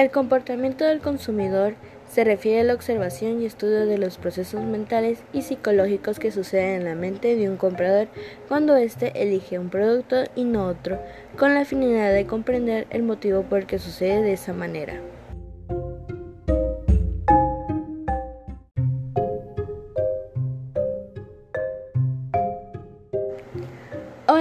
[0.00, 1.74] El comportamiento del consumidor
[2.10, 6.80] se refiere a la observación y estudio de los procesos mentales y psicológicos que suceden
[6.80, 8.08] en la mente de un comprador
[8.48, 10.98] cuando éste elige un producto y no otro,
[11.36, 15.02] con la finalidad de comprender el motivo por el que sucede de esa manera.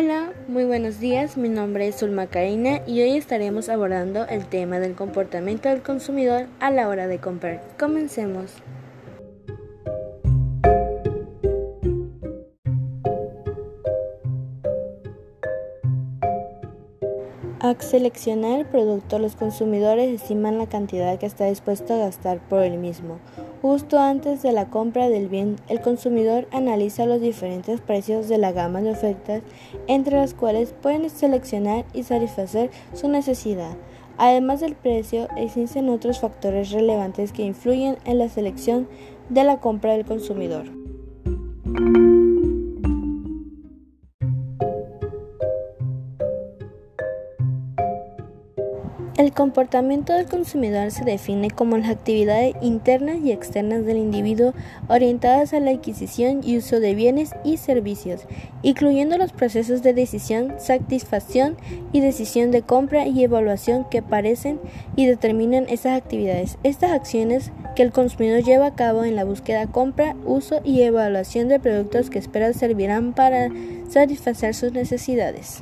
[0.02, 4.80] Hola, muy buenos días, mi nombre es Zulma Karina y hoy estaremos abordando el tema
[4.80, 7.62] del comportamiento del consumidor a la hora de comprar.
[7.78, 8.54] Comencemos.
[17.60, 22.64] Al seleccionar el producto, los consumidores estiman la cantidad que está dispuesto a gastar por
[22.64, 23.20] el mismo.
[23.62, 28.54] Justo antes de la compra del bien, el consumidor analiza los diferentes precios de la
[28.54, 29.42] gama de ofertas,
[29.88, 33.76] entre las cuales pueden seleccionar y satisfacer su necesidad.
[34.18, 38.88] Además del precio, existen otros factores relevantes que influyen en la selección
[39.30, 40.66] de la compra del consumidor.
[49.30, 54.56] El comportamiento del consumidor se define como las actividades internas y externas del individuo
[54.88, 58.22] orientadas a la adquisición y uso de bienes y servicios,
[58.64, 61.58] incluyendo los procesos de decisión, satisfacción
[61.92, 64.60] y decisión de compra y evaluación que parecen
[64.96, 66.58] y determinan esas actividades.
[66.64, 71.50] Estas acciones que el consumidor lleva a cabo en la búsqueda, compra, uso y evaluación
[71.50, 73.50] de productos que espera servirán para
[73.90, 75.62] satisfacer sus necesidades.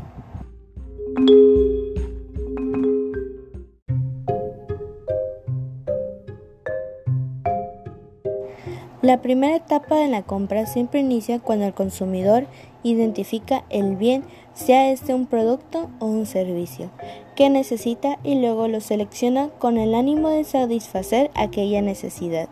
[9.02, 12.48] La primera etapa de la compra siempre inicia cuando el consumidor
[12.81, 14.23] identifica el bien,
[14.56, 16.90] sea este un producto o un servicio,
[17.36, 22.50] que necesita y luego lo selecciona con el ánimo de satisfacer aquella necesidad.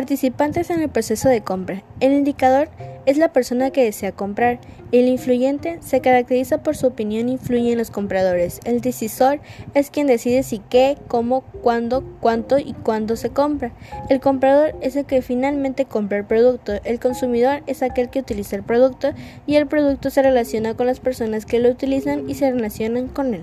[0.00, 1.82] Participantes en el proceso de compra.
[2.00, 2.70] El indicador
[3.04, 4.58] es la persona que desea comprar.
[4.92, 8.60] El influyente se caracteriza por su opinión influye en los compradores.
[8.64, 9.40] El decisor
[9.74, 13.72] es quien decide si qué, cómo, cuándo, cuánto y cuándo se compra.
[14.08, 16.80] El comprador es el que finalmente compra el producto.
[16.84, 19.12] El consumidor es aquel que utiliza el producto
[19.46, 23.34] y el producto se relaciona con las personas que lo utilizan y se relacionan con
[23.34, 23.42] él.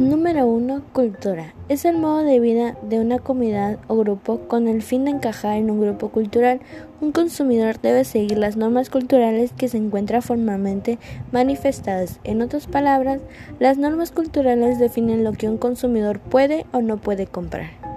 [0.00, 0.82] Número 1.
[0.94, 1.52] Cultura.
[1.68, 5.58] Es el modo de vida de una comunidad o grupo con el fin de encajar
[5.58, 6.60] en un grupo cultural.
[7.02, 10.98] Un consumidor debe seguir las normas culturales que se encuentran formalmente
[11.32, 12.18] manifestadas.
[12.24, 13.20] En otras palabras,
[13.58, 17.89] las normas culturales definen lo que un consumidor puede o no puede comprar.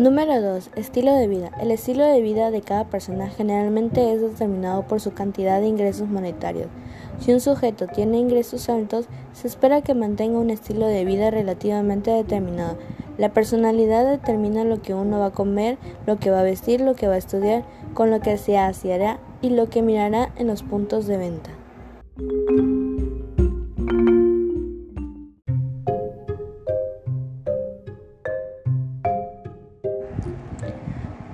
[0.00, 0.70] Número 2.
[0.76, 1.50] Estilo de vida.
[1.60, 6.08] El estilo de vida de cada persona generalmente es determinado por su cantidad de ingresos
[6.08, 6.68] monetarios.
[7.18, 12.10] Si un sujeto tiene ingresos altos, se espera que mantenga un estilo de vida relativamente
[12.12, 12.78] determinado.
[13.18, 16.94] La personalidad determina lo que uno va a comer, lo que va a vestir, lo
[16.94, 20.62] que va a estudiar, con lo que se aseará y lo que mirará en los
[20.62, 21.59] puntos de venta.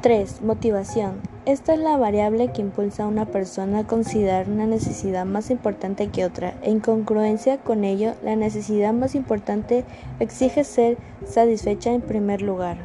[0.07, 0.43] 3.
[0.43, 1.15] Motivación.
[1.47, 6.11] Esta es la variable que impulsa a una persona a considerar una necesidad más importante
[6.11, 6.55] que otra.
[6.63, 9.85] En congruencia con ello, la necesidad más importante
[10.21, 12.77] exige ser satisfecha en primer lugar.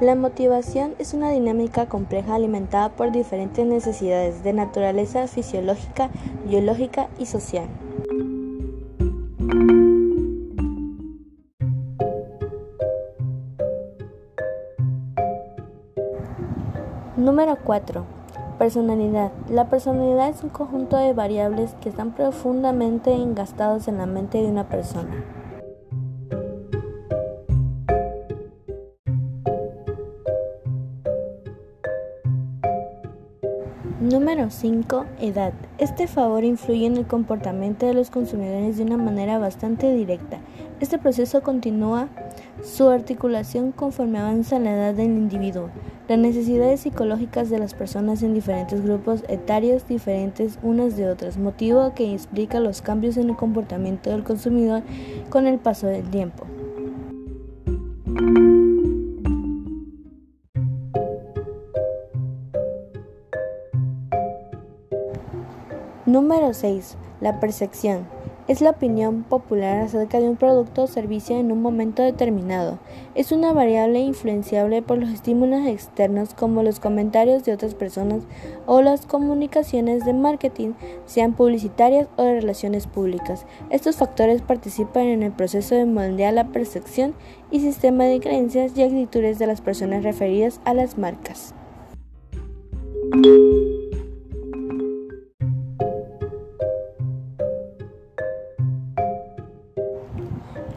[0.00, 6.08] La motivación es una dinámica compleja alimentada por diferentes necesidades de naturaleza fisiológica,
[6.48, 7.68] biológica y social.
[17.42, 18.04] Número 4.
[18.56, 19.32] Personalidad.
[19.50, 24.46] La personalidad es un conjunto de variables que están profundamente engastados en la mente de
[24.46, 25.10] una persona.
[34.42, 35.06] Número 5.
[35.20, 35.52] Edad.
[35.78, 40.38] Este favor influye en el comportamiento de los consumidores de una manera bastante directa.
[40.80, 42.08] Este proceso continúa
[42.64, 45.68] su articulación conforme avanza la edad del individuo.
[46.08, 51.94] Las necesidades psicológicas de las personas en diferentes grupos etarios diferentes unas de otras, motivo
[51.94, 54.82] que explica los cambios en el comportamiento del consumidor
[55.30, 56.46] con el paso del tiempo.
[66.04, 66.96] Número 6.
[67.20, 68.08] La percepción.
[68.48, 72.80] Es la opinión popular acerca de un producto o servicio en un momento determinado.
[73.14, 78.24] Es una variable influenciable por los estímulos externos como los comentarios de otras personas
[78.66, 80.72] o las comunicaciones de marketing,
[81.06, 83.46] sean publicitarias o de relaciones públicas.
[83.70, 87.14] Estos factores participan en el proceso de moldear la percepción
[87.52, 91.54] y sistema de creencias y actitudes de las personas referidas a las marcas.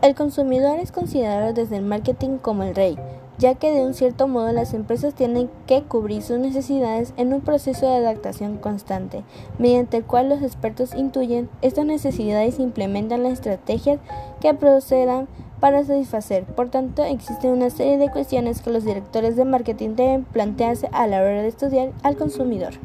[0.05, 2.95] El consumidor es considerado desde el marketing como el rey,
[3.39, 7.41] ya que de un cierto modo las empresas tienen que cubrir sus necesidades en un
[7.41, 9.23] proceso de adaptación constante,
[9.57, 13.97] mediante el cual los expertos intuyen estas necesidades e implementan las estrategias
[14.41, 15.27] que procedan
[15.59, 16.43] para satisfacer.
[16.43, 21.07] Por tanto, existen una serie de cuestiones que los directores de marketing deben plantearse a
[21.07, 22.75] la hora de estudiar al consumidor.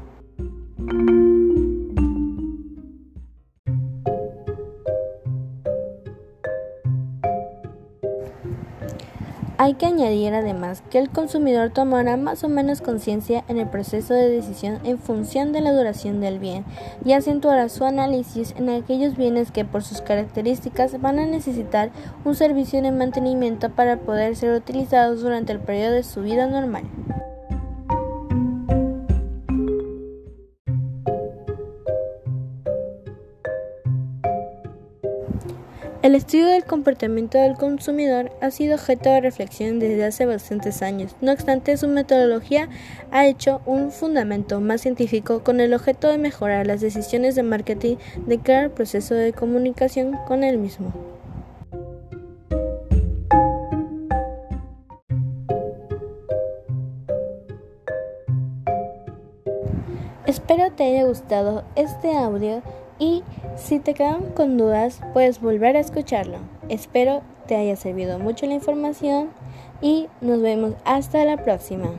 [9.63, 14.15] Hay que añadir además que el consumidor tomará más o menos conciencia en el proceso
[14.15, 16.65] de decisión en función de la duración del bien
[17.05, 21.91] y acentuará su análisis en aquellos bienes que por sus características van a necesitar
[22.25, 26.85] un servicio de mantenimiento para poder ser utilizados durante el periodo de su vida normal.
[36.03, 41.15] El estudio del comportamiento del consumidor ha sido objeto de reflexión desde hace bastantes años.
[41.21, 42.71] No obstante, su metodología
[43.11, 47.97] ha hecho un fundamento más científico con el objeto de mejorar las decisiones de marketing
[48.27, 50.91] de cara al proceso de comunicación con el mismo.
[60.25, 62.63] Espero te haya gustado este audio
[62.99, 63.23] y
[63.57, 66.39] si te quedan con dudas puedes volver a escucharlo.
[66.69, 69.31] Espero te haya servido mucho la información
[69.81, 71.91] y nos vemos hasta la próxima.